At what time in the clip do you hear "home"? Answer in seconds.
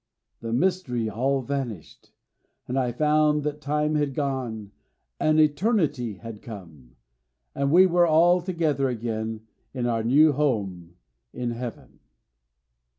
10.33-10.95